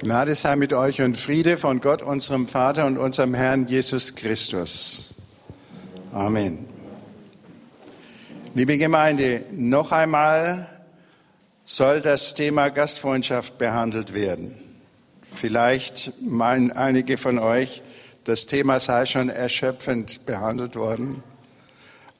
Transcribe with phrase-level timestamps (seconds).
[0.00, 5.12] Gnade sei mit euch und Friede von Gott, unserem Vater und unserem Herrn Jesus Christus.
[6.12, 6.66] Amen.
[8.54, 10.68] Liebe Gemeinde, noch einmal
[11.64, 14.54] soll das Thema Gastfreundschaft behandelt werden.
[15.22, 17.82] Vielleicht meinen einige von euch,
[18.22, 21.24] das Thema sei schon erschöpfend behandelt worden.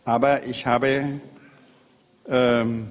[0.05, 1.21] Aber ich habe
[2.29, 2.89] ähm,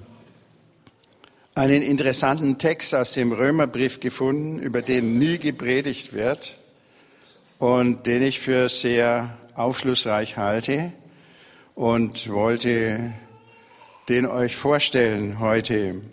[1.58, 6.60] einen interessanten Text aus dem Römerbrief gefunden, über den nie gepredigt wird
[7.58, 10.92] und den ich für sehr aufschlussreich halte
[11.74, 13.12] und wollte
[14.08, 16.04] den euch vorstellen heute.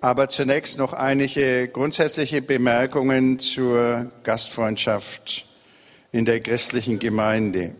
[0.00, 5.44] Aber zunächst noch einige grundsätzliche Bemerkungen zur Gastfreundschaft
[6.12, 7.74] in der christlichen Gemeinde.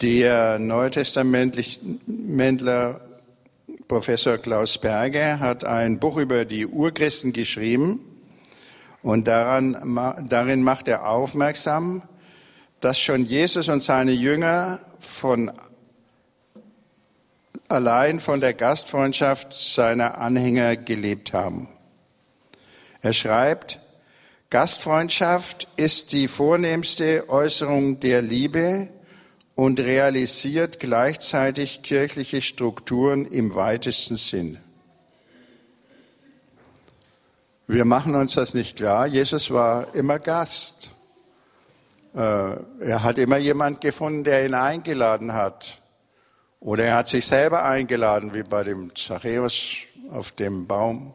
[0.00, 3.09] Der Neutestamentler
[3.90, 7.98] Professor Klaus Berger hat ein Buch über die Urchristen geschrieben
[9.02, 12.02] und daran, darin macht er aufmerksam,
[12.78, 15.50] dass schon Jesus und seine Jünger von
[17.66, 21.68] allein von der Gastfreundschaft seiner Anhänger gelebt haben.
[23.02, 23.80] Er schreibt,
[24.50, 28.88] Gastfreundschaft ist die vornehmste Äußerung der Liebe,
[29.60, 34.56] und realisiert gleichzeitig kirchliche Strukturen im weitesten Sinn.
[37.66, 39.06] Wir machen uns das nicht klar.
[39.06, 40.92] Jesus war immer Gast.
[42.14, 45.82] Äh, er hat immer jemand gefunden, der ihn eingeladen hat.
[46.60, 49.74] Oder er hat sich selber eingeladen, wie bei dem Zachäus
[50.10, 51.12] auf dem Baum.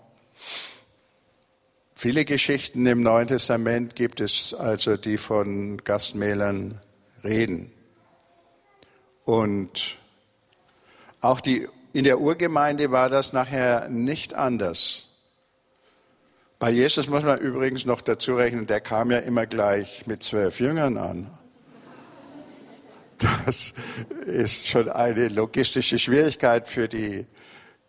[1.95, 6.79] Viele Geschichten im Neuen Testament gibt es also, die von Gastmählern
[7.23, 7.71] reden.
[9.25, 9.97] Und
[11.21, 15.09] auch die, in der Urgemeinde war das nachher nicht anders.
[16.59, 20.59] Bei Jesus muss man übrigens noch dazu rechnen, der kam ja immer gleich mit zwölf
[20.59, 21.29] Jüngern an.
[23.45, 23.73] Das
[24.25, 27.25] ist schon eine logistische Schwierigkeit für die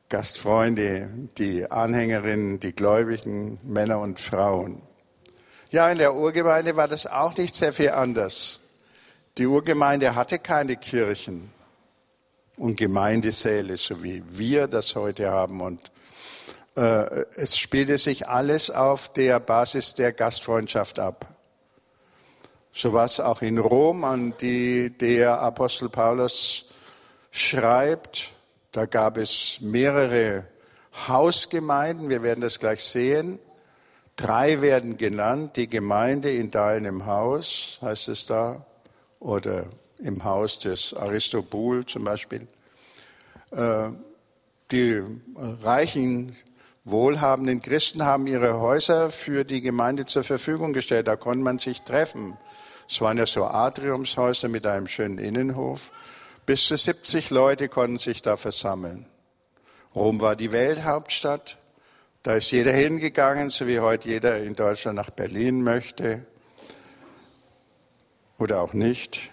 [0.09, 4.81] Gastfreunde, die Anhängerinnen, die Gläubigen, Männer und Frauen.
[5.71, 8.66] Ja, in der Urgemeinde war das auch nicht sehr viel anders.
[9.39, 11.53] Die Urgemeinde hatte keine Kirchen
[12.57, 15.61] und Gemeindesäle, so wie wir das heute haben.
[15.61, 15.91] Und
[16.75, 16.81] äh,
[17.35, 21.27] es spielte sich alles auf der Basis der Gastfreundschaft ab.
[22.73, 26.71] So was auch in Rom, an die der Apostel Paulus
[27.31, 28.33] schreibt.
[28.73, 30.47] Da gab es mehrere
[31.09, 33.39] Hausgemeinden, wir werden das gleich sehen.
[34.17, 38.65] Drei werden genannt, die Gemeinde in deinem Haus, heißt es da
[39.27, 39.67] oder
[39.99, 42.47] im Haus des Aristobul zum Beispiel.
[43.51, 43.89] Äh,
[44.71, 45.03] die
[45.63, 46.37] reichen,
[46.85, 51.09] wohlhabenden Christen haben ihre Häuser für die Gemeinde zur Verfügung gestellt.
[51.09, 52.37] Da konnte man sich treffen.
[52.89, 55.91] Es waren ja so Atriumshäuser mit einem schönen Innenhof.
[56.47, 59.07] Bis zu 70 Leute konnten sich da versammeln.
[59.95, 61.59] Rom war die Welthauptstadt.
[62.23, 66.27] Da ist jeder hingegangen, so wie heute jeder in Deutschland nach Berlin möchte
[68.39, 69.31] oder auch nicht.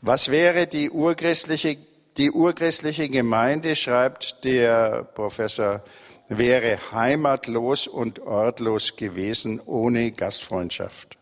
[0.00, 1.76] Was wäre die urchristliche,
[2.16, 5.82] die urchristliche Gemeinde, schreibt der Professor,
[6.28, 11.18] wäre heimatlos und ortlos gewesen ohne Gastfreundschaft.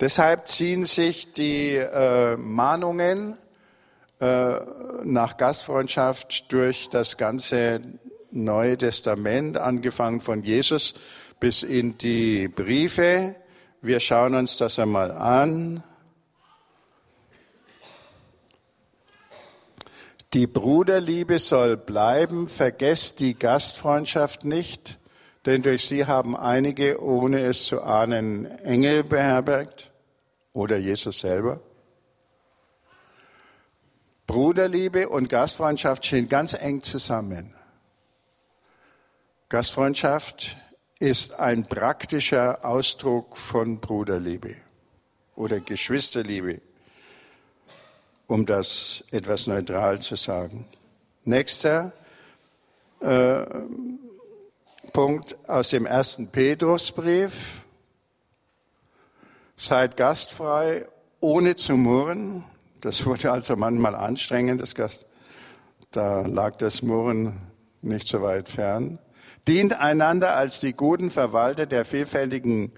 [0.00, 3.36] Deshalb ziehen sich die äh, Mahnungen
[4.20, 4.54] äh,
[5.04, 7.80] nach Gastfreundschaft durch das ganze
[8.30, 10.94] Neue Testament, angefangen von Jesus
[11.44, 13.36] bis in die Briefe.
[13.82, 15.82] Wir schauen uns das einmal an.
[20.32, 24.98] Die Bruderliebe soll bleiben, vergesst die Gastfreundschaft nicht,
[25.44, 29.90] denn durch sie haben einige, ohne es zu ahnen, Engel beherbergt
[30.54, 31.60] oder Jesus selber.
[34.26, 37.54] Bruderliebe und Gastfreundschaft stehen ganz eng zusammen.
[39.50, 40.56] Gastfreundschaft
[41.04, 44.56] ist ein praktischer Ausdruck von Bruderliebe
[45.36, 46.62] oder Geschwisterliebe,
[48.26, 50.66] um das etwas neutral zu sagen.
[51.24, 51.92] Nächster
[53.00, 53.44] äh,
[54.94, 57.64] Punkt aus dem ersten Petrusbrief.
[59.56, 60.88] Seid gastfrei,
[61.20, 62.44] ohne zu murren.
[62.80, 65.04] Das wurde also manchmal anstrengend, das Gast.
[65.90, 67.42] Da lag das Murren
[67.82, 68.98] nicht so weit fern.
[69.46, 72.72] Dient einander als die guten Verwalter der vielfältigen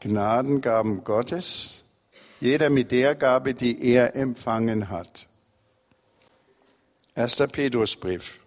[0.00, 1.84] Gnadengaben Gottes,
[2.40, 5.28] jeder mit der Gabe, die er empfangen hat.
[7.14, 8.38] Erster Petrusbrief.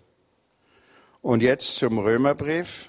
[1.22, 2.88] Und jetzt zum Römerbrief.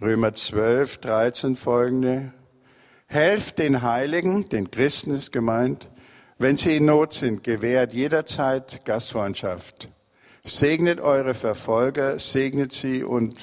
[0.00, 2.32] Römer 12, 13 folgende.
[3.06, 5.88] Helft den Heiligen, den Christen ist gemeint,
[6.38, 9.88] wenn sie in Not sind, gewährt jederzeit Gastfreundschaft.
[10.48, 13.36] Segnet eure Verfolger, segnet sie und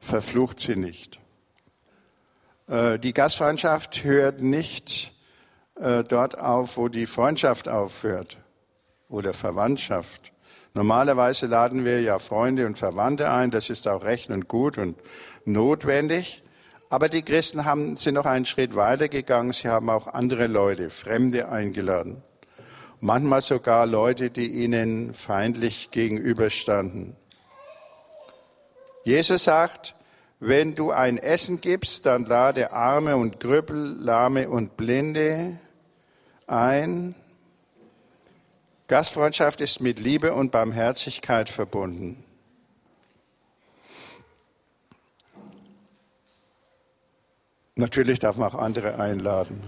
[0.00, 1.18] verflucht sie nicht.
[2.68, 5.12] Äh, die Gastfreundschaft hört nicht
[5.74, 8.38] äh, dort auf, wo die Freundschaft aufhört
[9.08, 10.30] oder Verwandtschaft.
[10.72, 14.96] Normalerweise laden wir ja Freunde und Verwandte ein, das ist auch recht und gut und
[15.46, 16.44] notwendig.
[16.90, 20.90] Aber die Christen haben, sind noch einen Schritt weiter gegangen, sie haben auch andere Leute,
[20.90, 22.22] Fremde eingeladen.
[23.00, 27.16] Manchmal sogar Leute, die ihnen feindlich gegenüberstanden.
[29.04, 29.94] Jesus sagt,
[30.40, 35.58] wenn du ein Essen gibst, dann lade Arme und Grüppel, Lahme und Blinde
[36.46, 37.14] ein.
[38.88, 42.24] Gastfreundschaft ist mit Liebe und Barmherzigkeit verbunden.
[47.76, 49.62] Natürlich darf man auch andere einladen.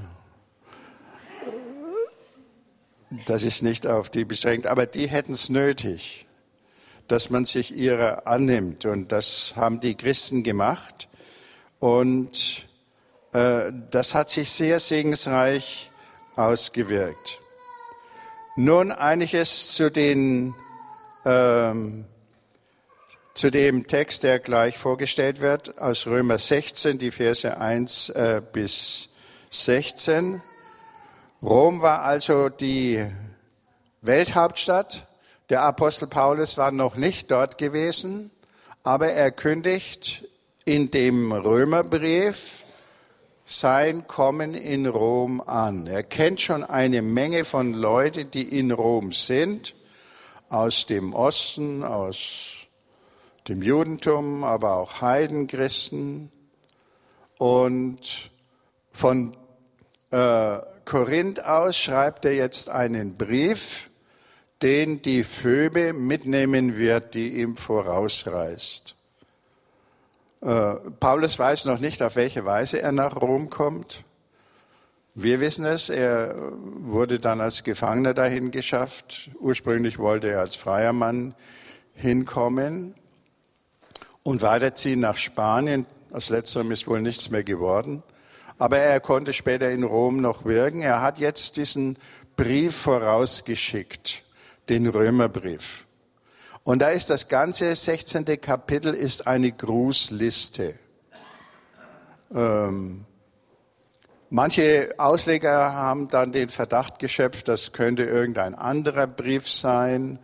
[3.26, 6.26] Das ist nicht auf die beschränkt, aber die hätten es nötig,
[7.08, 8.84] dass man sich ihrer annimmt.
[8.84, 11.08] Und das haben die Christen gemacht.
[11.80, 12.66] Und
[13.32, 15.90] äh, das hat sich sehr segensreich
[16.36, 17.40] ausgewirkt.
[18.54, 20.54] Nun einiges zu, den,
[21.24, 22.04] ähm,
[23.34, 29.08] zu dem Text, der gleich vorgestellt wird, aus Römer 16, die Verse 1 äh, bis
[29.50, 30.42] 16.
[31.42, 33.02] Rom war also die
[34.02, 35.06] Welthauptstadt.
[35.48, 38.30] Der Apostel Paulus war noch nicht dort gewesen,
[38.82, 40.28] aber er kündigt
[40.66, 42.64] in dem Römerbrief
[43.46, 45.86] sein Kommen in Rom an.
[45.86, 49.74] Er kennt schon eine Menge von Leuten, die in Rom sind,
[50.50, 52.66] aus dem Osten, aus
[53.48, 56.30] dem Judentum, aber auch Heidenchristen.
[57.38, 58.30] Und
[58.92, 59.34] von
[60.10, 63.90] äh, Korinth aus schreibt er jetzt einen Brief,
[64.62, 68.94] den die Phoebe mitnehmen wird, die ihm vorausreist.
[70.42, 74.04] Äh, Paulus weiß noch nicht, auf welche Weise er nach Rom kommt.
[75.14, 79.30] Wir wissen es, er wurde dann als Gefangener dahin geschafft.
[79.38, 81.34] Ursprünglich wollte er als freier Mann
[81.94, 82.94] hinkommen
[84.22, 85.86] und weiterziehen nach Spanien.
[86.10, 88.02] Aus letzterem ist wohl nichts mehr geworden.
[88.60, 90.82] Aber er konnte später in Rom noch wirken.
[90.82, 91.96] Er hat jetzt diesen
[92.36, 94.22] Brief vorausgeschickt,
[94.68, 95.86] den Römerbrief.
[96.62, 98.38] Und da ist das ganze 16.
[98.38, 100.74] Kapitel ist eine Grußliste.
[102.34, 103.06] Ähm,
[104.28, 110.18] manche Ausleger haben dann den Verdacht geschöpft, das könnte irgendein anderer Brief sein,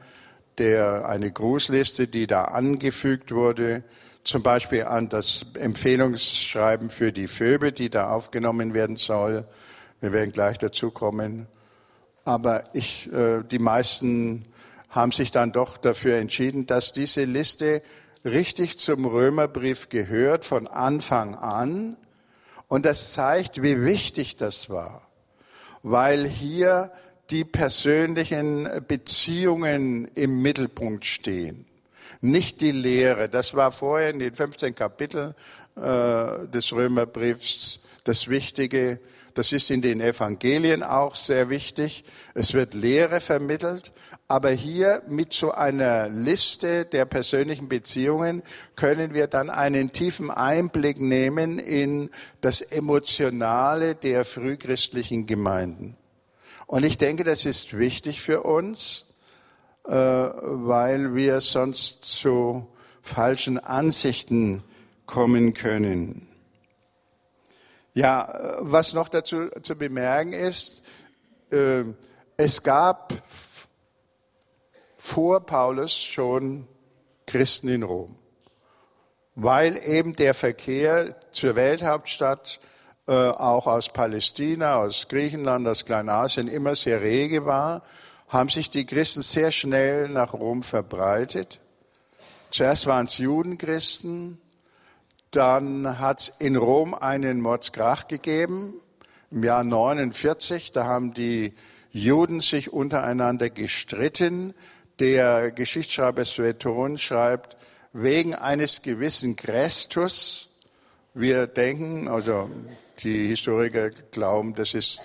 [0.59, 3.83] der eine Grußliste, die da angefügt wurde,
[4.27, 9.47] zum Beispiel an das Empfehlungsschreiben für die Phoebe, die da aufgenommen werden soll.
[10.01, 11.47] Wir werden gleich dazu kommen.
[12.25, 14.45] Aber ich, äh, die meisten
[14.91, 17.83] haben sich dann doch dafür entschieden, dass diese Liste
[18.25, 21.97] richtig zum Römerbrief gehört von Anfang an.
[22.67, 25.07] Und das zeigt, wie wichtig das war,
[25.85, 26.91] weil hier
[27.31, 31.65] die persönlichen Beziehungen im Mittelpunkt stehen,
[32.21, 33.29] nicht die Lehre.
[33.29, 35.35] Das war vorher in den 15 Kapiteln
[35.77, 39.01] äh, des Römerbriefs das Wichtige.
[39.35, 42.05] Das ist in den Evangelien auch sehr wichtig.
[42.33, 43.93] Es wird Lehre vermittelt,
[44.29, 48.43] aber hier mit so einer Liste der persönlichen Beziehungen
[48.77, 52.11] können wir dann einen tiefen Einblick nehmen in
[52.41, 55.99] das Emotionale der frühchristlichen Gemeinden.
[56.67, 59.05] Und ich denke, das ist wichtig für uns,
[59.87, 62.67] weil wir sonst zu
[63.03, 64.65] falschen Ansichten
[65.07, 66.29] kommen können.
[67.95, 70.83] Ja, was noch dazu zu bemerken ist,
[71.51, 71.85] äh,
[72.37, 73.15] es gab
[74.97, 76.67] vor Paulus schon
[77.27, 78.17] Christen in Rom,
[79.35, 82.61] weil eben der Verkehr zur Welthauptstadt
[83.07, 87.83] äh, auch aus Palästina, aus Griechenland, aus Kleinasien immer sehr rege war,
[88.29, 91.61] haben sich die Christen sehr schnell nach Rom verbreitet.
[92.51, 94.41] Zuerst waren es Judenchristen,
[95.31, 98.75] dann hat es in Rom einen Mordskrach gegeben
[99.31, 100.73] im Jahr 49.
[100.73, 101.55] Da haben die
[101.93, 104.55] Juden sich untereinander gestritten
[104.99, 107.57] der Geschichtsschreiber Sueton schreibt,
[107.93, 110.49] wegen eines gewissen Christus,
[111.15, 112.51] wir denken, also
[113.01, 115.03] die Historiker glauben, das ist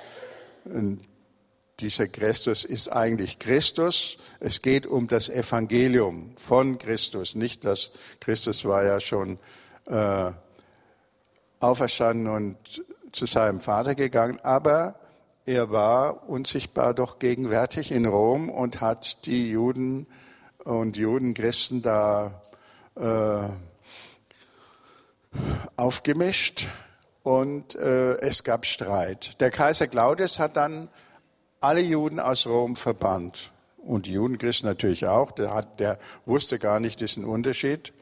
[1.82, 4.18] dieser Christus ist eigentlich Christus.
[4.40, 7.36] Es geht um das Evangelium von Christus.
[7.36, 9.40] Nicht, dass Christus war ja schon
[9.88, 10.32] äh,
[11.60, 14.96] auferstanden und zu seinem Vater gegangen, aber
[15.46, 20.06] er war unsichtbar doch gegenwärtig in Rom und hat die Juden
[20.64, 22.42] und Judenchristen da
[22.96, 23.50] äh,
[25.76, 26.70] aufgemischt
[27.24, 29.40] und äh, es gab Streit.
[29.42, 30.90] Der Kaiser Claudius hat dann
[31.62, 35.32] alle Juden aus Rom verbannt und die Judenchristen natürlich auch.
[35.32, 37.94] Der, hat, der wusste gar nicht diesen Unterschied,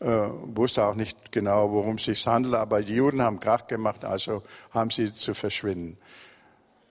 [0.00, 4.04] äh, wusste auch nicht genau, worum es sich handelt, aber die Juden haben Krach gemacht,
[4.04, 4.42] also
[4.72, 5.96] haben sie zu verschwinden.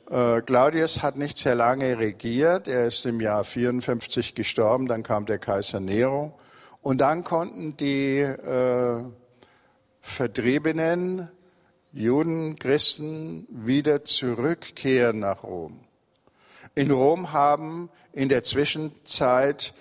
[0.10, 2.68] Äh, Claudius hat nicht sehr lange regiert.
[2.68, 4.88] Er ist im Jahr 54 gestorben.
[4.88, 6.38] Dann kam der Kaiser Nero.
[6.82, 9.04] Und dann konnten die äh,
[10.02, 11.30] vertriebenen
[11.94, 15.80] Juden, Christen wieder zurückkehren nach Rom.
[16.76, 19.76] In Rom haben in der Zwischenzeit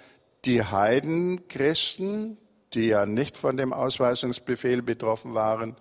[0.44, 2.36] die Heidenchristen,
[2.74, 5.74] die ja nicht von dem Ausweisungsbefehl betroffen waren,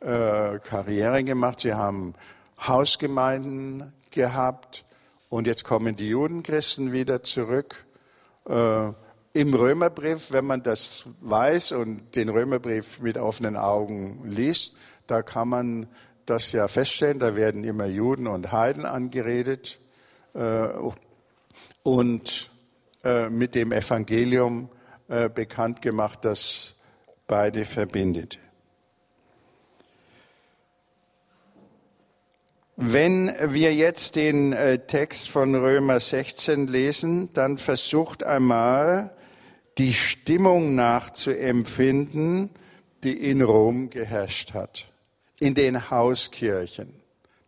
[0.00, 1.60] äh, Karriere gemacht.
[1.60, 2.14] Sie haben
[2.58, 4.86] Hausgemeinden gehabt
[5.28, 7.84] und jetzt kommen die Judenchristen wieder zurück.
[8.48, 8.92] Äh,
[9.34, 14.76] Im Römerbrief, wenn man das weiß und den Römerbrief mit offenen Augen liest,
[15.08, 15.88] da kann man
[16.24, 17.18] das ja feststellen.
[17.18, 19.78] Da werden immer Juden und Heiden angeredet
[21.82, 22.50] und
[23.04, 24.70] äh, mit dem Evangelium
[25.08, 26.74] äh, bekannt gemacht, das
[27.26, 28.38] beide verbindet.
[32.76, 39.14] Wenn wir jetzt den äh, Text von Römer 16 lesen, dann versucht einmal
[39.78, 42.50] die Stimmung nachzuempfinden,
[43.04, 44.86] die in Rom geherrscht hat,
[45.38, 47.03] in den Hauskirchen.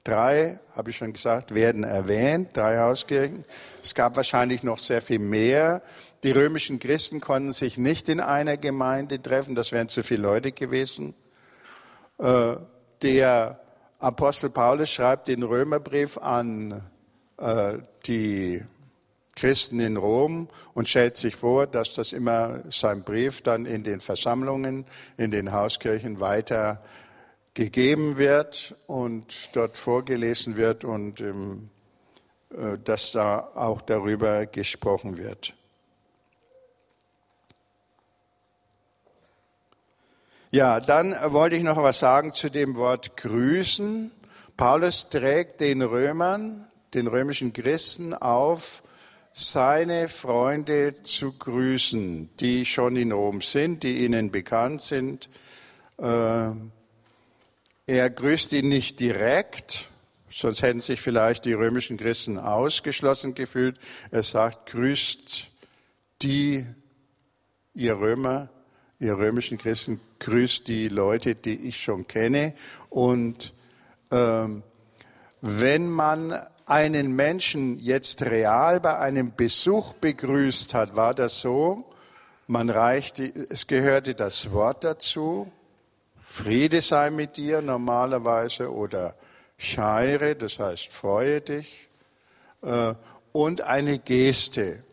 [0.07, 3.45] Drei, habe ich schon gesagt, werden erwähnt, drei Hauskirchen.
[3.83, 5.83] Es gab wahrscheinlich noch sehr viel mehr.
[6.23, 10.53] Die römischen Christen konnten sich nicht in einer Gemeinde treffen, das wären zu viele Leute
[10.53, 11.15] gewesen.
[12.19, 12.55] Äh,
[13.03, 13.59] der
[13.99, 16.83] Apostel Paulus schreibt den Römerbrief an
[17.39, 18.63] äh, die
[19.35, 24.01] Christen in Rom und stellt sich vor, dass das immer sein Brief dann in den
[24.01, 24.85] Versammlungen,
[25.17, 26.81] in den Hauskirchen weiter
[27.57, 31.71] gegeben wird und dort vorgelesen wird und ähm,
[32.51, 35.55] äh, dass da auch darüber gesprochen wird.
[40.51, 44.13] Ja, dann wollte ich noch was sagen zu dem Wort grüßen.
[44.59, 48.83] Paulus trägt den Römern, den römischen Christen auf,
[49.33, 55.31] seine Freunde zu grüßen, die schon in Rom sind, die ihnen bekannt sind.
[55.99, 56.51] Äh,
[57.87, 59.89] er grüßt ihn nicht direkt,
[60.31, 63.79] sonst hätten sich vielleicht die römischen Christen ausgeschlossen gefühlt.
[64.11, 65.49] Er sagt, grüßt
[66.23, 66.67] die,
[67.75, 68.51] ihr Römer,
[68.99, 72.55] ihr römischen Christen, grüßt die Leute, die ich schon kenne.
[72.91, 73.55] Und
[74.11, 74.63] ähm,
[75.41, 76.35] wenn man
[76.67, 81.89] einen Menschen jetzt real bei einem Besuch begrüßt hat, war das so,
[82.49, 85.53] man reichte, es gehörte das Wort dazu,
[86.37, 89.15] Friede sei mit dir normalerweise oder
[89.57, 91.89] Scheire, das heißt freue dich,
[92.61, 92.93] äh,
[93.33, 94.85] und eine Geste.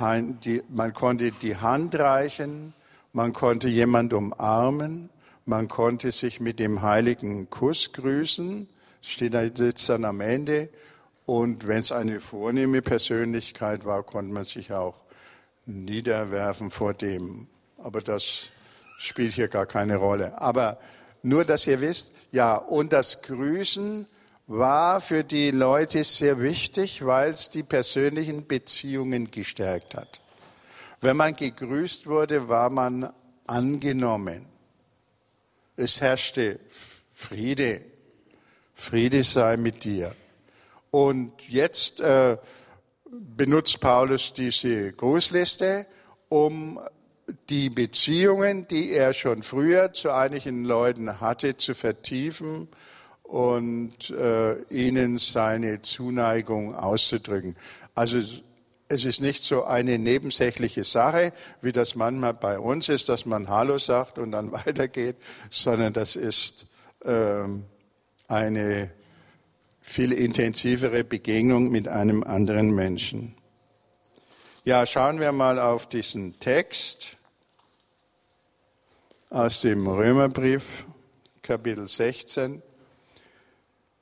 [0.00, 2.74] Man konnte die Hand reichen,
[3.12, 5.10] man konnte jemand umarmen,
[5.46, 8.68] man konnte sich mit dem heiligen Kuss grüßen,
[9.00, 10.70] steht da jetzt dann am Ende.
[11.24, 15.02] Und wenn es eine vornehme Persönlichkeit war, konnte man sich auch
[15.66, 17.46] niederwerfen vor dem.
[17.78, 18.50] Aber das
[18.98, 20.38] spielt hier gar keine Rolle.
[20.38, 20.78] Aber
[21.22, 24.06] nur, dass ihr wisst, ja, und das Grüßen
[24.48, 30.20] war für die Leute sehr wichtig, weil es die persönlichen Beziehungen gestärkt hat.
[31.00, 33.12] Wenn man gegrüßt wurde, war man
[33.46, 34.46] angenommen.
[35.76, 36.58] Es herrschte
[37.14, 37.82] Friede.
[38.74, 40.12] Friede sei mit dir.
[40.90, 42.36] Und jetzt äh,
[43.10, 45.86] benutzt Paulus diese Grußliste,
[46.28, 46.80] um
[47.50, 52.68] die Beziehungen, die er schon früher zu einigen Leuten hatte, zu vertiefen
[53.22, 57.56] und äh, ihnen seine Zuneigung auszudrücken.
[57.94, 58.18] Also
[58.88, 63.48] es ist nicht so eine nebensächliche Sache, wie das manchmal bei uns ist, dass man
[63.48, 65.16] Hallo sagt und dann weitergeht,
[65.50, 66.68] sondern das ist
[67.04, 67.64] ähm,
[68.28, 68.90] eine
[69.82, 73.34] viel intensivere Begegnung mit einem anderen Menschen.
[74.64, 77.17] Ja, schauen wir mal auf diesen Text
[79.30, 80.86] aus dem Römerbrief,
[81.42, 82.62] Kapitel 16.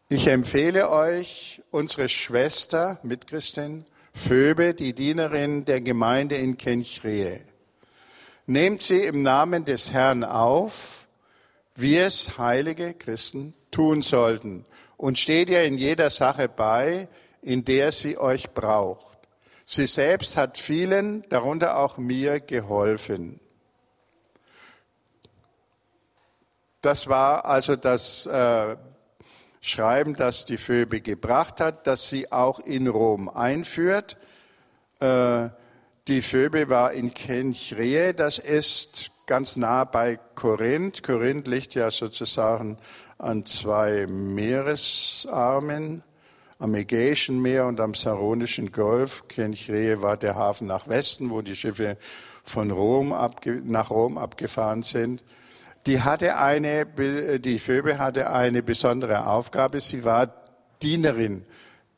[0.09, 7.43] Ich empfehle euch unsere Schwester, Mitchristin, Phoebe, die Dienerin der Gemeinde in Kenchrehe.
[8.47, 11.09] Nehmt sie im Namen des Herrn auf,
[11.75, 14.65] wie es heilige Christen tun sollten,
[14.97, 17.09] und steht ihr in jeder Sache bei,
[17.43, 19.19] in der sie euch braucht.
[19.65, 23.41] Sie selbst hat vielen, darunter auch mir, geholfen.
[26.87, 28.77] Das war also das äh,
[29.61, 34.17] Schreiben, das die Phoebe gebracht hat, das sie auch in Rom einführt.
[35.01, 35.49] Äh,
[36.07, 41.03] die Phoebe war in Kenchreä, das ist ganz nah bei Korinth.
[41.03, 42.79] Korinth liegt ja sozusagen
[43.19, 46.05] an zwei Meeresarmen,
[46.61, 49.27] am Ägäischen Meer und am Saronischen Golf.
[49.27, 51.97] Kenchreä war der Hafen nach Westen, wo die Schiffe
[52.45, 53.13] von Rom
[53.65, 55.25] nach Rom abgefahren sind.
[55.87, 56.85] Die hatte eine,
[57.39, 59.81] die Phoebe hatte eine besondere Aufgabe.
[59.81, 60.33] Sie war
[60.83, 61.47] Dienerin,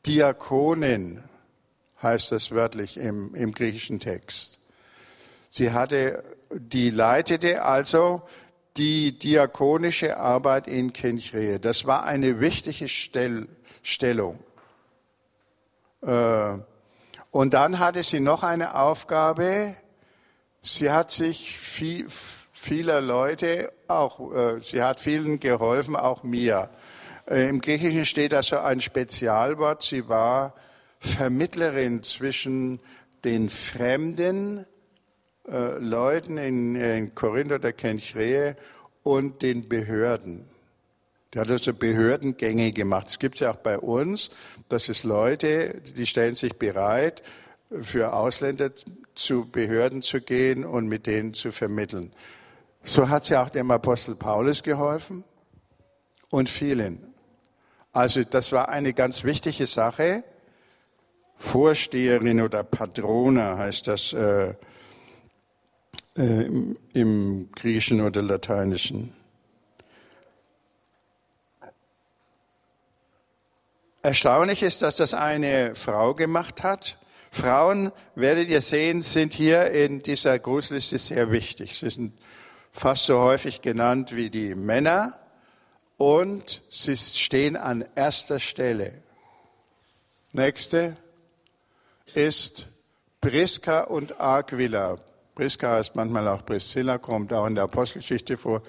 [0.05, 1.23] Diakonin,
[2.01, 4.59] heißt das wörtlich im, im griechischen Text.
[5.49, 8.21] Sie hatte, die leitete also
[8.77, 11.59] die diakonische Arbeit in Kenchrehe.
[11.59, 13.47] Das war eine wichtige Stell,
[13.81, 14.39] Stellung.
[16.01, 16.57] Äh,
[17.31, 19.75] und dann hatte sie noch eine Aufgabe.
[20.61, 22.07] Sie hat sich viel,
[22.59, 26.69] vieler Leute auch, äh, sie hat vielen geholfen, auch mir.
[27.25, 29.81] Äh, Im Griechischen steht also ein Spezialwort.
[29.81, 30.53] Sie war
[30.99, 32.81] Vermittlerin zwischen
[33.23, 34.65] den fremden
[35.47, 38.57] äh, Leuten in, in Korinth oder Kenchreä
[39.03, 40.43] und den Behörden.
[41.33, 43.07] Die hat also Behördengänge gemacht.
[43.07, 44.31] Es gibt ja auch bei uns,
[44.67, 47.23] dass es Leute, die stellen sich bereit,
[47.81, 48.71] für Ausländer
[49.15, 52.11] zu Behörden zu gehen und mit denen zu vermitteln.
[52.83, 55.23] So hat sie auch dem Apostel Paulus geholfen
[56.29, 57.13] und vielen.
[57.91, 60.23] Also das war eine ganz wichtige Sache.
[61.35, 64.53] Vorsteherin oder Patrona heißt das äh,
[66.17, 69.13] äh, im, im Griechischen oder Lateinischen.
[74.01, 76.97] Erstaunlich ist, dass das eine Frau gemacht hat.
[77.31, 81.77] Frauen, werdet ihr sehen, sind hier in dieser Grußliste sehr wichtig.
[81.77, 82.13] Sie sind
[82.71, 85.13] fast so häufig genannt wie die Männer
[85.97, 88.93] und sie stehen an erster Stelle.
[90.31, 90.95] Nächste
[92.13, 92.67] ist
[93.21, 94.97] Priska und Aquila.
[95.35, 98.61] Priska heißt manchmal auch Priscilla, kommt auch in der Apostelgeschichte vor.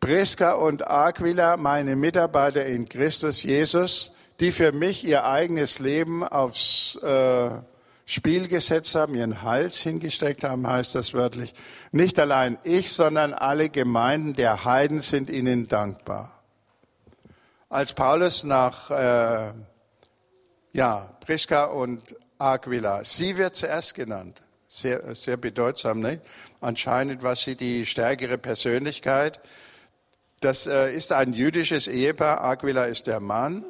[0.00, 6.96] Priska und Aquila, meine Mitarbeiter in Christus Jesus, die für mich ihr eigenes Leben aufs
[6.96, 7.50] äh,
[8.06, 11.54] Spiel gesetzt haben, ihren Hals hingestreckt haben, heißt das wörtlich.
[11.90, 16.30] Nicht allein ich, sondern alle Gemeinden der Heiden sind ihnen dankbar.
[17.70, 19.52] Als Paulus nach äh,
[20.72, 24.42] ja, Priska und Aquila, sie wird zuerst genannt.
[24.68, 26.20] Sehr, sehr bedeutsam, nicht?
[26.60, 29.40] Anscheinend war sie die stärkere Persönlichkeit.
[30.40, 32.42] Das äh, ist ein jüdisches Ehepaar.
[32.44, 33.64] Aquila ist der Mann.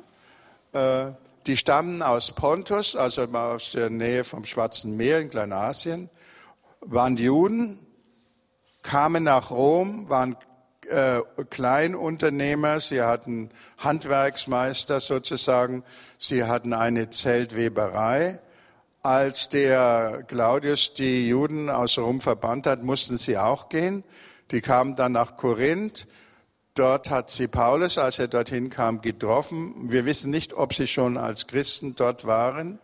[0.72, 1.12] Äh,
[1.46, 6.10] die stammen aus Pontus, also aus der Nähe vom Schwarzen Meer in Kleinasien,
[6.80, 7.86] waren Juden,
[8.82, 10.36] kamen nach Rom, waren
[10.88, 15.82] äh, Kleinunternehmer, sie hatten Handwerksmeister sozusagen,
[16.18, 18.40] sie hatten eine Zeltweberei.
[19.02, 24.02] Als der Claudius die Juden aus Rom verbannt hat, mussten sie auch gehen.
[24.50, 26.06] Die kamen dann nach Korinth
[26.74, 29.74] Dort hat sie Paulus, als er dorthin kam, getroffen.
[29.92, 32.80] Wir wissen nicht, ob sie schon als Christen dort waren.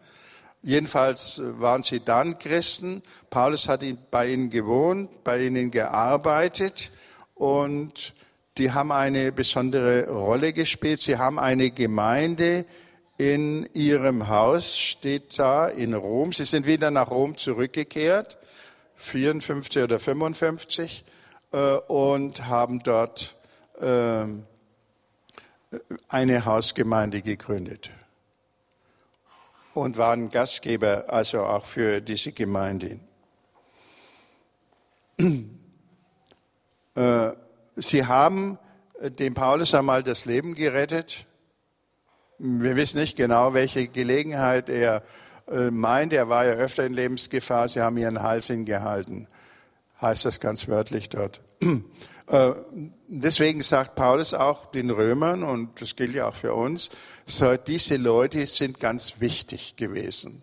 [0.62, 3.02] Jedenfalls waren sie dann Christen.
[3.30, 6.92] Paulus hat bei ihnen gewohnt, bei ihnen gearbeitet
[7.34, 8.14] und
[8.58, 11.00] die haben eine besondere Rolle gespielt.
[11.00, 12.66] Sie haben eine Gemeinde
[13.16, 16.32] in ihrem Haus, steht da in Rom.
[16.32, 18.38] Sie sind wieder nach Rom zurückgekehrt,
[18.94, 21.04] 54 oder 55,
[21.52, 23.34] äh, und haben dort
[26.08, 27.90] eine Hausgemeinde gegründet
[29.74, 33.00] und waren Gastgeber also auch für diese Gemeinde.
[36.96, 37.30] Äh,
[37.76, 38.58] sie haben
[39.00, 41.24] dem Paulus einmal das Leben gerettet.
[42.38, 45.02] Wir wissen nicht genau, welche Gelegenheit er
[45.48, 46.12] äh, meint.
[46.12, 47.68] Er war ja öfter in Lebensgefahr.
[47.68, 49.28] Sie haben ihren Hals hingehalten.
[50.00, 51.40] Heißt das ganz wörtlich dort.
[52.30, 52.52] Äh,
[53.08, 56.90] deswegen sagt Paulus auch den Römern, und das gilt ja auch für uns,
[57.26, 60.42] so, diese Leute sind ganz wichtig gewesen,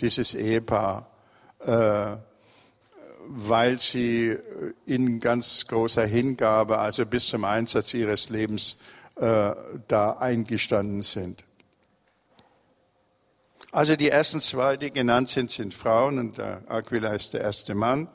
[0.00, 1.10] dieses Ehepaar,
[1.60, 2.16] äh,
[3.28, 4.36] weil sie
[4.86, 9.54] in ganz großer Hingabe, also bis zum Einsatz ihres Lebens, äh, äh,
[9.88, 11.44] da eingestanden sind.
[13.70, 17.74] Also die ersten zwei, die genannt sind, sind Frauen und der Aquila ist der erste
[17.74, 18.08] Mann.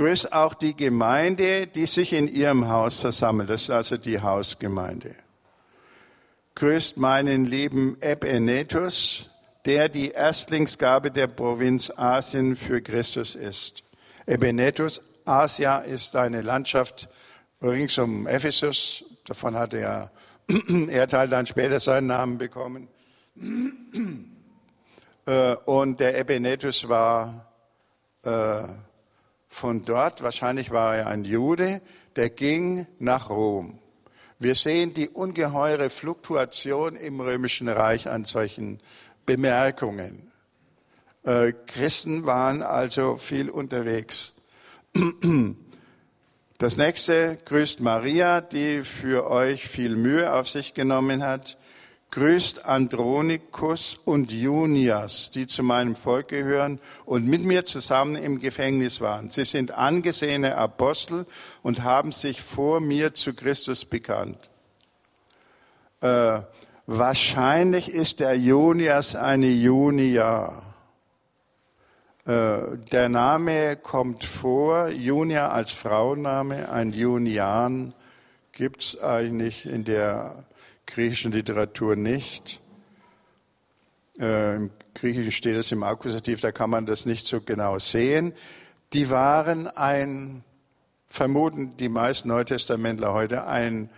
[0.00, 3.50] Grüßt auch die Gemeinde, die sich in ihrem Haus versammelt.
[3.50, 5.14] Das ist also die Hausgemeinde.
[6.54, 9.28] Grüßt meinen lieben Ebenetus,
[9.66, 13.82] der die Erstlingsgabe der Provinz Asien für Christus ist.
[14.26, 17.10] Ebenetus, Asia ist eine Landschaft
[17.60, 19.04] rings um Ephesus.
[19.26, 20.10] Davon hat der
[20.88, 22.88] Erdteil dann später seinen Namen bekommen.
[25.26, 27.52] Äh, und der Ebenetus war
[28.24, 28.62] äh,
[29.50, 31.82] von dort, wahrscheinlich war er ein Jude,
[32.16, 33.78] der ging nach Rom.
[34.38, 38.80] Wir sehen die ungeheure Fluktuation im römischen Reich an solchen
[39.26, 40.32] Bemerkungen.
[41.24, 44.36] Äh, Christen waren also viel unterwegs.
[46.58, 51.56] Das nächste grüßt Maria, die für euch viel Mühe auf sich genommen hat.
[52.10, 59.00] Grüßt Andronikus und Junias, die zu meinem Volk gehören und mit mir zusammen im Gefängnis
[59.00, 59.30] waren.
[59.30, 61.24] Sie sind angesehene Apostel
[61.62, 64.50] und haben sich vor mir zu Christus bekannt.
[66.00, 66.40] Äh,
[66.86, 70.52] wahrscheinlich ist der Junias eine Junia.
[72.26, 77.94] Äh, der Name kommt vor, Junia als Frauenname, ein Junian
[78.50, 80.44] gibt es eigentlich in der
[80.90, 82.60] griechischen Literatur nicht.
[84.18, 88.34] Äh, Im Griechischen steht es im Akkusativ, da kann man das nicht so genau sehen.
[88.92, 90.44] Die waren ein,
[91.06, 93.90] vermuten die meisten Neutestamentler heute, ein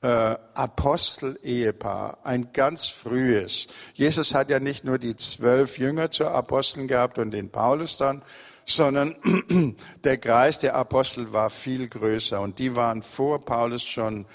[0.00, 3.68] äh, Apostel-Ehepaar, ein ganz frühes.
[3.94, 8.22] Jesus hat ja nicht nur die zwölf Jünger zu Aposteln gehabt und den Paulus dann,
[8.64, 9.16] sondern
[10.04, 14.26] der Kreis der Apostel war viel größer und die waren vor Paulus schon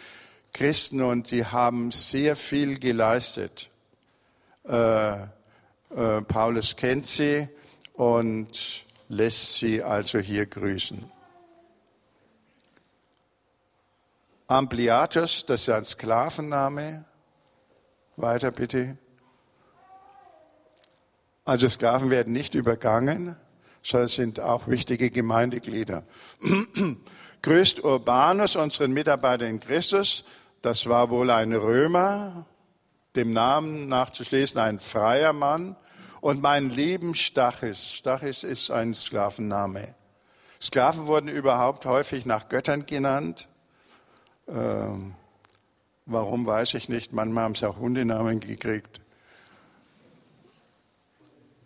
[0.54, 3.70] Christen und sie haben sehr viel geleistet.
[4.68, 7.48] Äh, äh, Paulus kennt sie
[7.94, 11.12] und lässt sie also hier grüßen.
[14.48, 17.06] Ampliatus, das ist ein Sklavenname.
[18.16, 18.98] Weiter bitte.
[21.46, 23.36] Also Sklaven werden nicht übergangen,
[23.82, 26.04] sondern sind auch wichtige Gemeindeglieder.
[27.42, 30.24] Grüßt Urbanus, unseren Mitarbeiter in Christus.
[30.64, 32.46] Das war wohl ein Römer,
[33.18, 35.76] dem Namen nachzuschließen, ein freier Mann.
[36.22, 37.92] Und mein lieben Stachys.
[37.92, 39.94] Stachys ist ein Sklavenname.
[40.62, 43.50] Sklaven wurden überhaupt häufig nach Göttern genannt.
[44.48, 45.16] Ähm,
[46.06, 47.12] warum weiß ich nicht.
[47.12, 49.02] Manchmal haben sie auch Hundenamen gekriegt.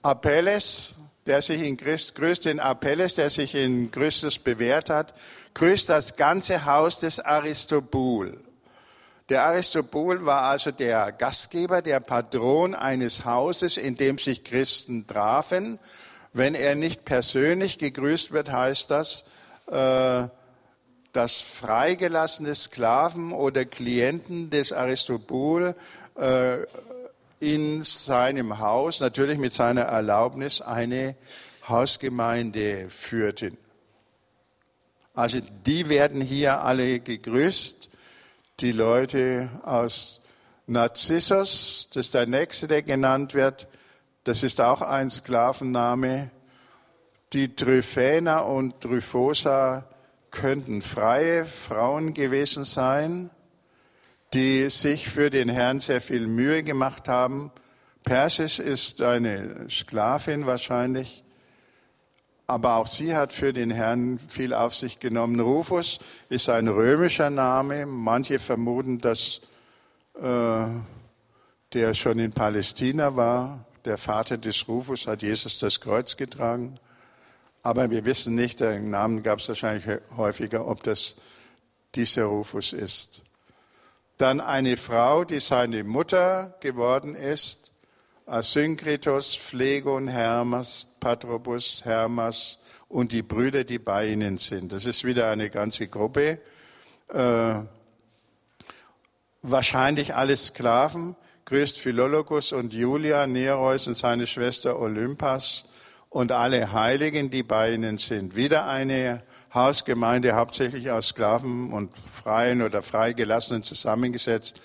[0.02, 5.14] Apelles, der sich in Christ, grüßt den Apelles, der sich in Christus bewährt hat,
[5.54, 8.44] grüßt das ganze Haus des Aristobul.
[9.30, 15.80] Der Aristobul war also der Gastgeber, der Patron eines Hauses, in dem sich Christen trafen.
[16.32, 19.26] Wenn er nicht persönlich gegrüßt wird, heißt das,
[19.70, 20.28] äh,
[21.12, 25.76] dass freigelassene Sklaven oder Klienten des Aristobul
[26.16, 26.58] äh,
[27.40, 31.16] in seinem Haus, natürlich mit seiner Erlaubnis, eine
[31.68, 33.58] Hausgemeinde führten.
[35.14, 37.90] Also die werden hier alle gegrüßt.
[38.60, 40.20] Die Leute aus
[40.66, 43.68] Narzissus, das ist der nächste, der genannt wird.
[44.24, 46.32] Das ist auch ein Sklavenname.
[47.34, 49.88] Die Tryphäna und Tryphosa
[50.32, 53.30] könnten freie Frauen gewesen sein,
[54.34, 57.52] die sich für den Herrn sehr viel Mühe gemacht haben.
[58.04, 61.24] Persis ist eine Sklavin wahrscheinlich,
[62.48, 65.40] aber auch sie hat für den Herrn viel auf sich genommen.
[65.42, 67.86] Rufus ist ein römischer Name.
[67.86, 69.42] Manche vermuten, dass
[70.16, 70.66] äh,
[71.74, 73.66] der schon in Palästina war.
[73.84, 76.80] Der Vater des Rufus hat Jesus das Kreuz getragen.
[77.64, 81.18] Aber wir wissen nicht, den Namen gab es wahrscheinlich häufiger, ob das
[81.96, 83.24] dieser Rufus ist.
[84.18, 87.67] Dann eine Frau, die seine Mutter geworden ist,
[88.28, 92.60] Asynkritos, Phlegon, Hermas, Patrobus, Hermas
[92.90, 94.74] und die Brüder, die bei ihnen sind.
[94.74, 96.40] Das ist wieder eine ganze Gruppe.
[97.08, 97.54] Äh,
[99.42, 101.16] wahrscheinlich alle Sklaven.
[101.46, 105.64] Grüßt Philologus und Julia, Nereus und seine Schwester Olympas
[106.10, 108.36] und alle Heiligen, die bei ihnen sind.
[108.36, 114.60] Wieder eine Hausgemeinde, hauptsächlich aus Sklaven und Freien oder Freigelassenen zusammengesetzt.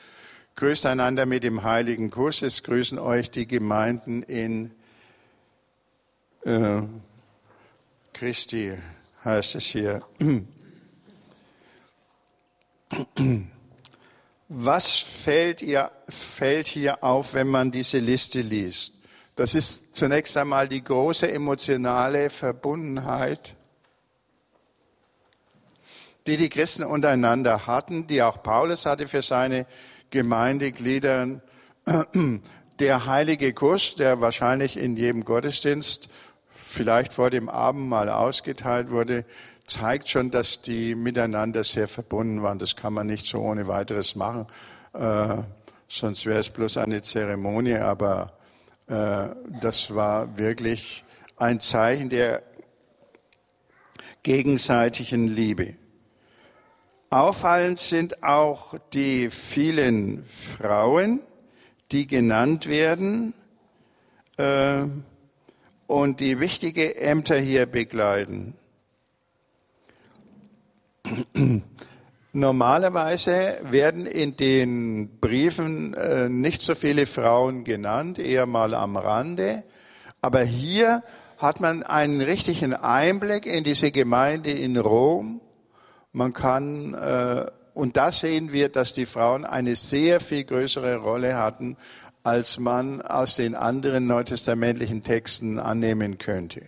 [0.57, 2.43] Grüßt einander mit dem heiligen Kuss.
[2.43, 4.71] Es grüßen euch die Gemeinden in
[6.45, 6.83] äh,
[8.13, 8.77] Christi,
[9.25, 10.03] heißt es hier.
[14.49, 19.03] Was fällt, ihr, fällt hier auf, wenn man diese Liste liest?
[19.35, 23.55] Das ist zunächst einmal die große emotionale Verbundenheit,
[26.27, 29.67] die die Christen untereinander hatten, die auch Paulus hatte für seine
[30.13, 31.41] Gemeindeglieder.
[32.79, 36.09] Der heilige Kuss, der wahrscheinlich in jedem Gottesdienst,
[36.55, 39.25] vielleicht vor dem Abendmahl ausgeteilt wurde,
[39.67, 42.59] zeigt schon, dass die miteinander sehr verbunden waren.
[42.59, 44.47] Das kann man nicht so ohne weiteres machen,
[44.95, 45.37] äh,
[45.87, 48.33] sonst wäre es bloß eine Zeremonie, aber
[48.89, 49.29] äh,
[49.61, 51.05] das war wirklich
[51.37, 52.43] ein Zeichen der
[54.23, 55.75] gegenseitigen Liebe.
[57.13, 61.21] Auffallend sind auch die vielen Frauen,
[61.91, 63.35] die genannt werden
[64.39, 64.85] äh,
[65.87, 68.55] und die wichtige Ämter hier begleiten.
[72.33, 79.65] Normalerweise werden in den Briefen äh, nicht so viele Frauen genannt, eher mal am Rande.
[80.23, 81.05] Aber hier
[81.37, 85.43] hat man einen richtigen Einblick in diese Gemeinde in Rom.
[86.13, 91.37] Man kann, äh, und da sehen wir, dass die Frauen eine sehr viel größere Rolle
[91.37, 91.77] hatten,
[92.23, 96.63] als man aus den anderen neutestamentlichen Texten annehmen könnte.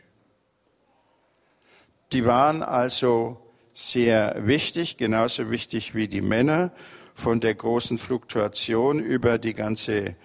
[2.12, 3.38] Die waren also
[3.74, 6.72] sehr wichtig, genauso wichtig wie die Männer
[7.14, 10.16] von der großen Fluktuation über die ganze,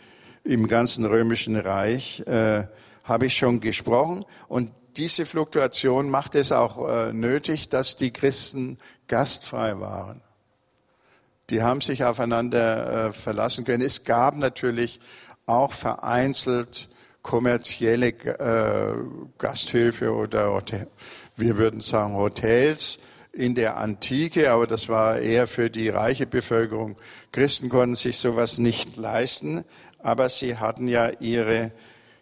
[0.44, 2.66] im ganzen römischen Reich äh,
[3.04, 4.26] habe ich schon gesprochen.
[4.48, 10.22] Und diese Fluktuation macht es auch äh, nötig, dass die Christen gastfrei waren.
[11.50, 13.84] Die haben sich aufeinander äh, verlassen können.
[13.84, 15.02] Es gab natürlich
[15.46, 16.88] auch vereinzelt
[17.22, 18.94] kommerzielle äh,
[19.38, 20.62] Gasthöfe oder
[21.36, 23.00] wir würden sagen Hotels,
[23.32, 26.98] in der Antike, aber das war eher für die reiche Bevölkerung.
[27.32, 29.64] Christen konnten sich sowas nicht leisten,
[30.00, 31.72] aber sie hatten ja ihre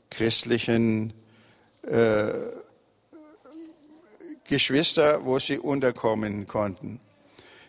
[0.10, 1.14] christlichen
[1.84, 2.28] äh,
[4.48, 7.00] Geschwister, wo sie unterkommen konnten.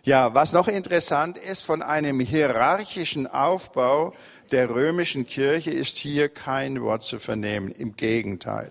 [0.04, 4.14] Ja, was noch interessant ist, von einem hierarchischen Aufbau
[4.50, 7.70] der römischen Kirche ist hier kein Wort zu vernehmen.
[7.72, 8.70] Im Gegenteil.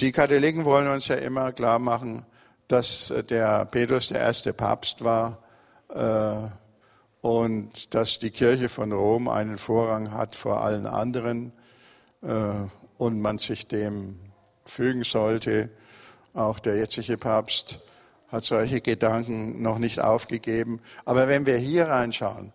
[0.00, 2.24] Die Katholiken wollen uns ja immer klar machen,
[2.68, 5.38] dass äh, der Petrus der erste Papst war
[5.88, 6.48] äh,
[7.26, 11.52] und dass die Kirche von Rom einen Vorrang hat vor allen anderen
[12.22, 12.52] äh,
[12.98, 14.18] und man sich dem
[14.64, 15.70] fügen sollte.
[16.36, 17.78] Auch der jetzige Papst
[18.28, 20.80] hat solche Gedanken noch nicht aufgegeben.
[21.06, 22.52] Aber wenn wir hier reinschauen,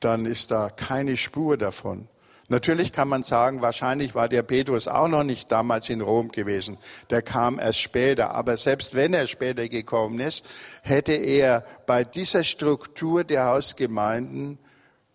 [0.00, 2.08] dann ist da keine Spur davon.
[2.48, 6.76] Natürlich kann man sagen, wahrscheinlich war der Petrus auch noch nicht damals in Rom gewesen.
[7.08, 8.32] Der kam erst später.
[8.32, 10.44] Aber selbst wenn er später gekommen ist,
[10.82, 14.58] hätte er bei dieser Struktur der Hausgemeinden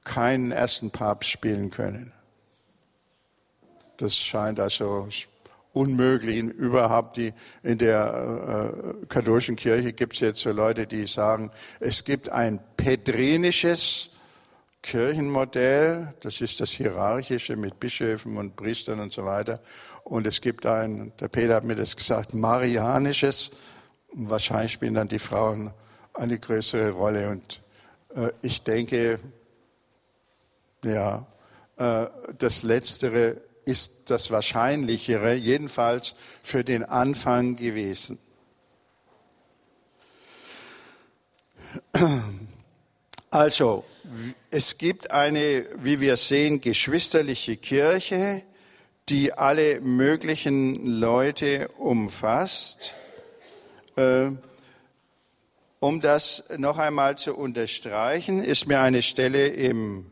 [0.04, 2.12] keinen ersten Papst spielen können.
[3.98, 5.08] Das scheint also
[5.76, 6.38] unmöglich.
[6.38, 12.04] Überhaupt die, in der äh, katholischen Kirche gibt es jetzt so Leute, die sagen, es
[12.04, 14.10] gibt ein pedrinisches
[14.82, 19.60] Kirchenmodell, das ist das Hierarchische mit Bischöfen und Priestern und so weiter.
[20.04, 23.52] Und es gibt ein, der Peter hat mir das gesagt, Marianisches.
[24.14, 25.74] Wahrscheinlich spielen dann die Frauen
[26.14, 27.30] eine größere Rolle.
[27.30, 27.62] Und
[28.16, 29.20] äh, ich denke,
[30.84, 31.26] ja,
[31.78, 32.06] äh,
[32.38, 38.20] das Letztere ist das Wahrscheinlichere, jedenfalls für den Anfang gewesen.
[43.32, 43.84] Also,
[44.50, 48.44] es gibt eine, wie wir sehen, geschwisterliche Kirche,
[49.10, 52.94] die alle möglichen Leute umfasst.
[53.98, 54.30] Äh,
[55.82, 60.10] um das noch einmal zu unterstreichen, ist mir eine Stelle im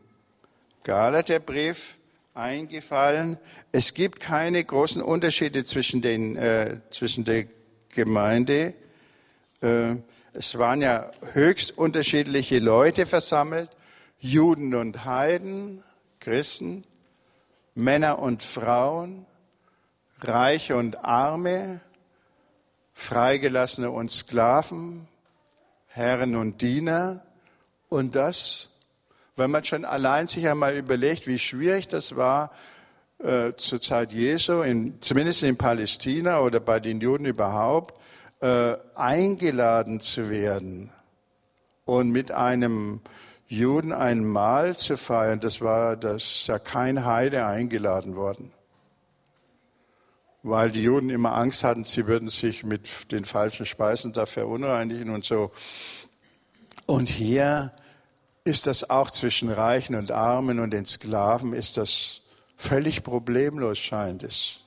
[0.83, 1.95] Galaterbrief
[2.33, 3.37] eingefallen.
[3.71, 7.45] Es gibt keine großen Unterschiede zwischen, den, äh, zwischen der
[7.89, 8.73] Gemeinde.
[9.61, 9.95] Äh,
[10.33, 13.69] es waren ja höchst unterschiedliche Leute versammelt,
[14.19, 15.83] Juden und Heiden,
[16.19, 16.85] Christen,
[17.75, 19.25] Männer und Frauen,
[20.21, 21.81] Reiche und Arme,
[22.93, 25.07] Freigelassene und Sklaven,
[25.87, 27.23] Herren und Diener.
[27.89, 28.72] Und das,
[29.35, 32.51] wenn man schon allein sich einmal überlegt, wie schwierig das war,
[33.19, 37.99] äh, zur Zeit Jesu, in, zumindest in Palästina oder bei den Juden überhaupt,
[38.41, 40.91] äh, eingeladen zu werden
[41.85, 43.01] und mit einem
[43.47, 48.51] Juden ein Mahl zu feiern, das war das ja kein Heide eingeladen worden.
[50.41, 55.13] Weil die Juden immer Angst hatten, sie würden sich mit den falschen Speisen da verunreinigen
[55.13, 55.51] und so.
[56.85, 57.71] Und hier
[58.43, 62.21] ist das auch zwischen Reichen und Armen und den Sklaven, ist das
[62.57, 64.59] völlig problemlos, scheint es.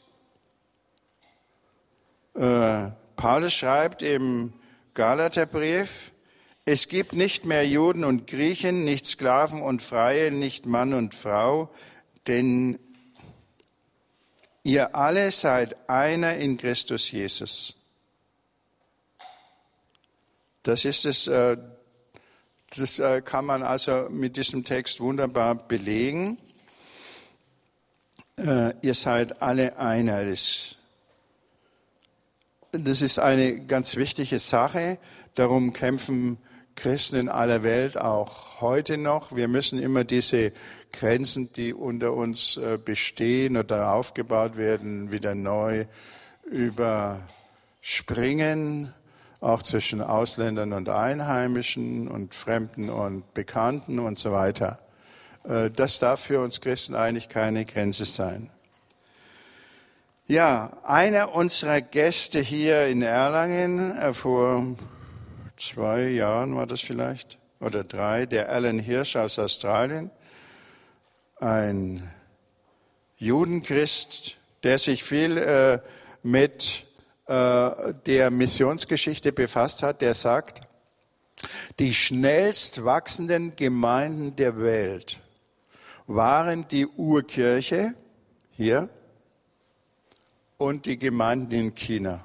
[2.35, 4.53] Äh, Paulus schreibt im
[4.95, 6.13] Galaterbrief,
[6.65, 11.71] es gibt nicht mehr Juden und Griechen, nicht Sklaven und Freie, nicht Mann und Frau,
[12.27, 12.79] denn
[14.63, 17.77] ihr alle seid einer in Christus Jesus.
[20.65, 21.57] Das ist es, äh,
[22.75, 26.37] das äh, kann man also mit diesem Text wunderbar belegen.
[28.37, 30.27] Äh, ihr seid alle einer.
[30.27, 30.77] Das,
[33.03, 34.99] ist eine ganz wichtige Sache.
[35.35, 36.37] Darum kämpfen
[36.75, 39.35] Christen in aller Welt auch heute noch.
[39.35, 40.53] Wir müssen immer diese
[40.93, 45.87] Grenzen, die unter uns äh, bestehen oder aufgebaut werden, wieder neu
[46.45, 48.93] überspringen,
[49.41, 54.79] auch zwischen Ausländern und Einheimischen und Fremden und Bekannten und so weiter.
[55.45, 58.51] Äh, das darf für uns Christen eigentlich keine Grenze sein.
[60.29, 64.77] Ja, einer unserer Gäste hier in Erlangen äh, vor
[65.57, 70.11] zwei Jahren war das vielleicht, oder drei, der Alan Hirsch aus Australien,
[71.39, 72.11] ein
[73.19, 75.79] Judenchrist, der sich viel äh,
[76.23, 76.86] mit
[77.29, 80.61] der Missionsgeschichte befasst hat, der sagt,
[81.81, 85.21] die schnellst wachsenden Gemeinden der Welt
[86.07, 87.95] waren die Urkirche
[88.53, 88.89] hier
[90.57, 92.25] und die Gemeinden in China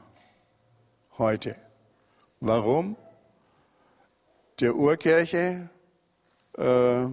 [1.17, 1.55] heute.
[2.39, 2.95] Warum?
[4.61, 5.69] der Urkirche.
[6.57, 7.07] Äh,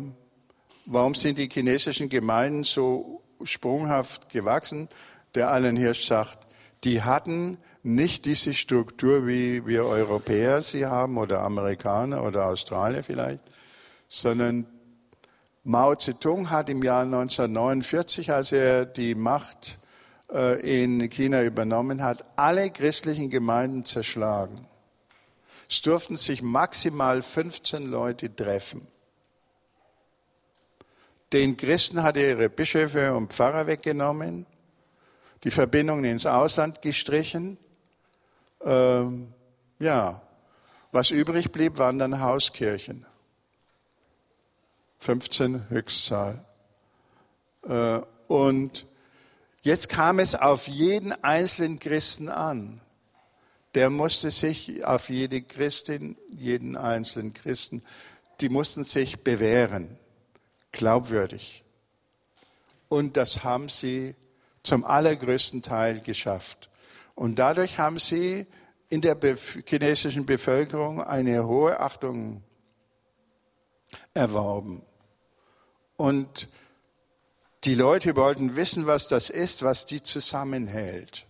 [0.86, 4.88] warum sind die chinesischen Gemeinden so sprunghaft gewachsen?
[5.34, 6.46] Der Alan Hirsch sagt,
[6.84, 13.40] die hatten nicht diese Struktur, wie wir Europäer sie haben oder Amerikaner oder Australier vielleicht,
[14.08, 14.66] sondern
[15.64, 19.78] Mao Zedong hat im Jahr 1949, als er die Macht
[20.32, 24.54] äh, in China übernommen hat, alle christlichen Gemeinden zerschlagen.
[25.68, 28.86] Es durften sich maximal 15 Leute treffen.
[31.32, 34.46] Den Christen hat er ihre Bischöfe und Pfarrer weggenommen,
[35.44, 37.58] die Verbindungen ins Ausland gestrichen.
[38.64, 39.32] Ähm,
[39.78, 40.22] ja,
[40.92, 43.06] was übrig blieb, waren dann Hauskirchen.
[44.98, 46.44] 15 Höchstzahl.
[47.66, 48.86] Äh, und
[49.62, 52.80] jetzt kam es auf jeden einzelnen Christen an
[53.74, 57.82] der musste sich auf jede Christin, jeden einzelnen Christen,
[58.40, 59.98] die mussten sich bewähren,
[60.72, 61.64] glaubwürdig.
[62.88, 64.14] Und das haben sie
[64.62, 66.67] zum allergrößten Teil geschafft.
[67.18, 68.46] Und dadurch haben sie
[68.88, 69.16] in der
[69.66, 72.42] chinesischen Bevölkerung eine hohe Achtung
[74.14, 74.82] erworben.
[75.96, 76.48] Und
[77.64, 81.28] die Leute wollten wissen, was das ist, was die zusammenhält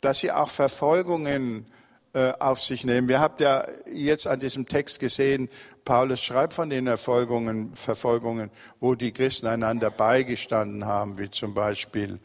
[0.00, 1.66] dass sie auch Verfolgungen
[2.12, 3.08] äh, auf sich nehmen.
[3.08, 5.48] Wir habt ja jetzt an diesem Text gesehen,
[5.84, 12.18] Paulus schreibt von den Erfolgungen, Verfolgungen, wo die Christen einander beigestanden haben, wie zum Beispiel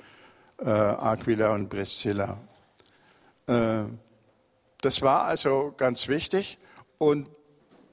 [0.59, 2.39] äh, Aquila und Priscilla.
[3.47, 3.83] Äh,
[4.81, 6.57] das war also ganz wichtig
[6.97, 7.29] und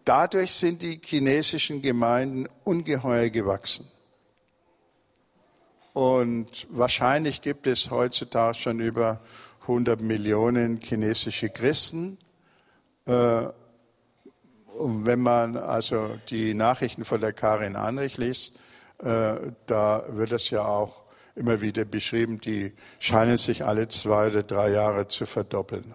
[0.04, 3.88] dadurch sind die chinesischen Gemeinden ungeheuer gewachsen.
[5.92, 9.20] Und wahrscheinlich gibt es heutzutage schon über
[9.62, 12.18] 100 Millionen chinesische Christen.
[13.06, 13.46] Äh,
[14.78, 18.54] und wenn man also die Nachrichten von der Karin Anrich liest,
[18.98, 19.34] äh,
[19.66, 21.02] da wird es ja auch
[21.34, 25.94] immer wieder beschrieben, die scheinen sich alle zwei oder drei Jahre zu verdoppeln.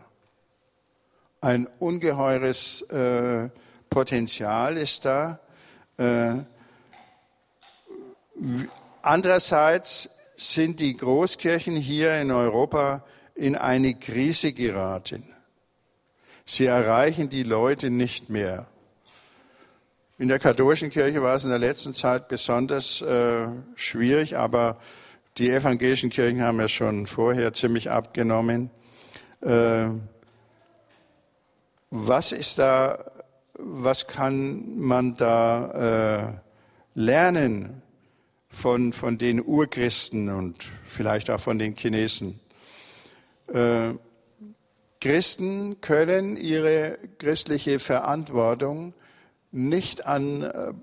[1.42, 3.50] Ein ungeheures äh,
[3.90, 5.40] Potenzial ist da.
[9.02, 15.24] Andererseits sind die Großkirchen hier in Europa in eine Krise geraten.
[16.46, 18.68] Sie erreichen die Leute nicht mehr.
[20.20, 24.78] In der katholischen Kirche war es in der letzten Zeit besonders äh, schwierig, aber
[25.38, 28.72] die evangelischen Kirchen haben ja schon vorher ziemlich abgenommen.
[29.42, 29.90] Äh,
[31.92, 33.06] was ist da,
[33.54, 36.34] was kann man da äh,
[36.96, 37.82] lernen
[38.50, 42.40] von, von den Urchristen und vielleicht auch von den Chinesen?
[43.48, 43.94] Äh,
[45.00, 48.96] Christen können ihre christliche Verantwortung
[49.52, 50.74] nicht an, äh,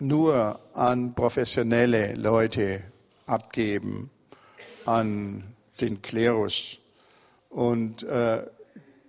[0.00, 2.89] nur an professionelle Leute
[3.30, 4.10] abgeben,
[4.84, 6.78] an den Klerus.
[7.48, 8.44] Und äh,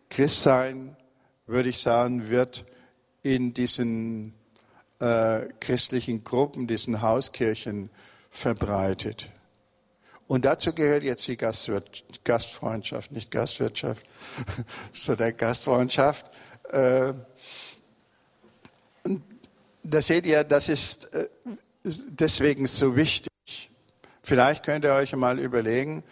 [0.10, 0.96] Christsein,
[1.48, 2.66] würde ich sagen, wird
[3.24, 4.34] in diesen
[5.00, 7.90] äh, christlichen Gruppen, diesen Hauskirchen
[8.30, 9.30] verbreitet.
[10.28, 14.06] Und dazu gehört jetzt die Gastfreundschaft, nicht Gastwirtschaft,
[14.94, 16.32] sondern Gastfreundschaft.
[16.70, 17.14] Äh,
[19.84, 21.28] da seht ihr, das ist äh,
[21.84, 23.31] deswegen so wichtig.
[24.24, 26.04] Vielleicht könnt ihr euch mal überlegen,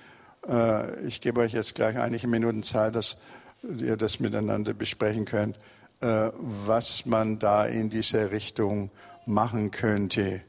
[0.47, 3.17] äh, ich gebe euch jetzt gleich einige Minuten Zeit, dass
[3.63, 5.59] ihr das miteinander besprechen könnt,
[5.99, 8.89] was man da in dieser Richtung
[9.25, 10.41] machen könnte.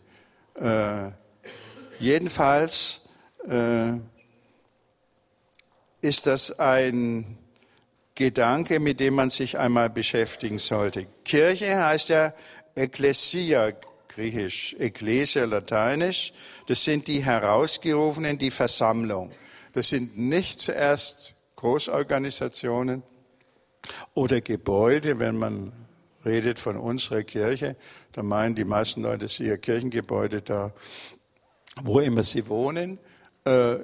[1.98, 3.00] Jedenfalls
[3.46, 3.92] äh,
[6.00, 7.36] ist das ein
[8.14, 11.06] Gedanke, mit dem man sich einmal beschäftigen sollte.
[11.24, 12.32] Kirche heißt ja
[12.74, 13.72] Ecclesia,
[14.14, 16.32] griechisch, Ecclesia, lateinisch.
[16.66, 19.30] Das sind die Herausgerufenen, die Versammlung.
[19.72, 23.02] Das sind nicht zuerst Großorganisationen
[24.14, 25.72] oder Gebäude, wenn man
[26.24, 27.76] redet von unserer Kirche,
[28.12, 30.72] da meinen die meisten Leute sicher Kirchengebäude da,
[31.82, 32.98] wo immer sie wohnen,
[33.44, 33.76] äh,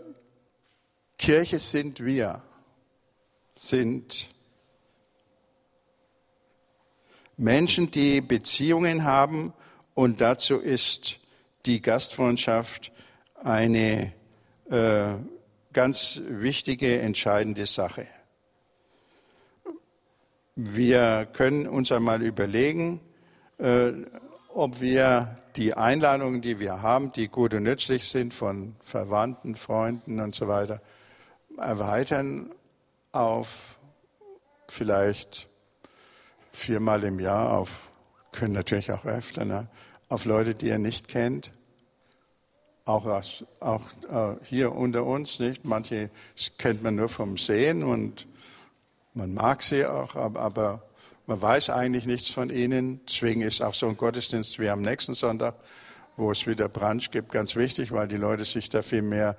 [1.18, 2.42] Kirche sind wir,
[3.54, 4.28] sind
[7.38, 9.54] Menschen, die Beziehungen haben
[9.96, 11.20] und dazu ist
[11.64, 12.92] die Gastfreundschaft
[13.42, 14.12] eine
[14.70, 15.14] äh,
[15.72, 18.06] ganz wichtige, entscheidende Sache.
[20.54, 23.00] Wir können uns einmal überlegen,
[23.56, 23.92] äh,
[24.52, 30.20] ob wir die Einladungen, die wir haben, die gut und nützlich sind von Verwandten, Freunden
[30.20, 30.82] und so weiter,
[31.56, 32.54] erweitern
[33.12, 33.78] auf
[34.68, 35.48] vielleicht
[36.52, 37.88] viermal im Jahr, auf,
[38.32, 39.68] können natürlich auch öfter, ne,
[40.08, 41.52] auf Leute, die ihr nicht kennt.
[42.84, 43.06] Auch,
[43.58, 45.64] auch äh, hier unter uns, nicht?
[45.64, 46.10] Manche
[46.58, 48.28] kennt man nur vom Sehen und
[49.14, 50.82] man mag sie auch, aber, aber
[51.26, 53.00] man weiß eigentlich nichts von ihnen.
[53.08, 55.56] Deswegen ist auch so ein Gottesdienst wie am nächsten Sonntag,
[56.16, 59.36] wo es wieder Brunch gibt, ganz wichtig, weil die Leute sich da viel mehr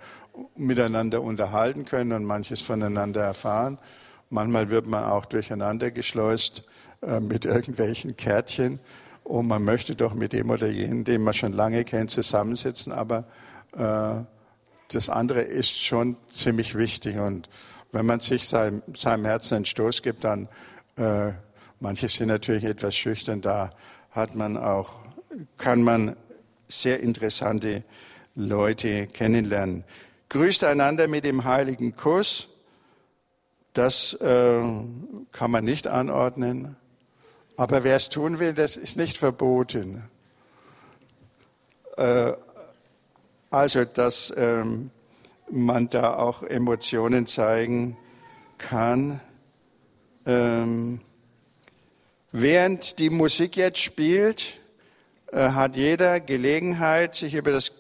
[0.57, 3.77] miteinander unterhalten können und manches voneinander erfahren.
[4.29, 6.63] Manchmal wird man auch durcheinander geschleust
[7.01, 8.81] äh, mit irgendwelchen Kärtchen
[9.27, 13.25] und man möchte doch mit dem oder jenen, den man schon lange kennt, zusammensitzen, aber
[13.75, 14.21] äh,
[14.91, 17.49] das andere ist schon ziemlich wichtig und
[17.91, 20.47] wenn man sich seinem, seinem Herzen einen Stoß gibt, dann
[20.97, 21.31] äh,
[21.79, 23.69] Manche sind natürlich etwas schüchtern, da
[24.09, 24.95] hat man auch,
[25.57, 26.15] kann man
[26.67, 27.83] sehr interessante
[28.33, 29.83] Leute kennenlernen.
[30.29, 32.49] Grüßt einander mit dem heiligen Kuss.
[33.73, 34.61] Das äh,
[35.31, 36.75] kann man nicht anordnen.
[37.57, 40.03] Aber wer es tun will, das ist nicht verboten.
[41.97, 42.33] Äh,
[43.49, 44.91] also, dass ähm,
[45.49, 47.97] man da auch Emotionen zeigen
[48.57, 49.19] kann.
[50.25, 51.01] Ähm,
[52.39, 54.59] Während die Musik jetzt spielt,
[55.31, 57.71] äh, hat jeder Gelegenheit, sich über das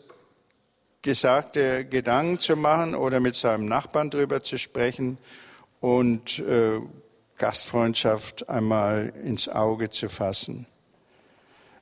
[1.03, 5.17] Gesagte Gedanken zu machen oder mit seinem Nachbarn darüber zu sprechen
[5.79, 6.79] und äh,
[7.37, 10.65] Gastfreundschaft einmal ins Auge zu fassen.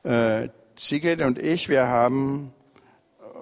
[0.04, 2.54] Äh, Sigrid und ich, wir haben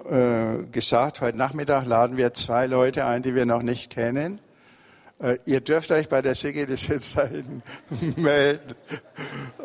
[0.10, 4.40] äh, gesagt, heute Nachmittag laden wir zwei Leute ein, die wir noch nicht kennen.
[5.20, 7.62] Äh, ihr dürft euch bei der Sigrid jetzt dahin
[8.18, 8.76] melden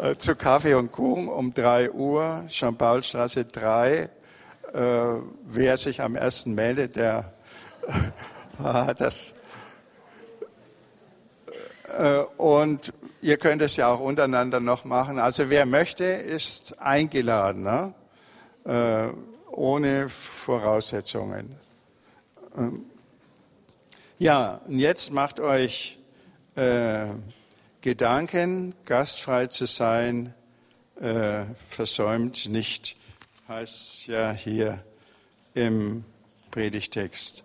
[0.01, 3.92] äh, zu Kaffee und Kuchen um 3 Uhr, Jean-Paul-Straße 3.
[3.92, 4.11] Äh,
[5.44, 7.32] wer sich am ersten meldet, der
[8.62, 9.34] hat das.
[12.36, 15.18] Und ihr könnt es ja auch untereinander noch machen.
[15.18, 17.95] Also wer möchte, ist eingeladen, ne?
[19.59, 21.57] ohne Voraussetzungen.
[22.57, 22.84] Ähm,
[24.18, 25.99] ja, und jetzt macht euch
[26.57, 27.07] äh,
[27.80, 30.34] Gedanken, gastfrei zu sein,
[31.01, 32.97] äh, versäumt nicht,
[33.49, 34.82] heißt ja hier
[35.55, 36.05] im
[36.51, 37.45] Predigtext.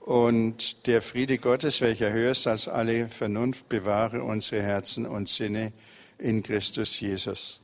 [0.00, 5.72] Und der Friede Gottes, welcher höher ist als alle Vernunft, bewahre unsere Herzen und Sinne
[6.18, 7.60] in Christus Jesus.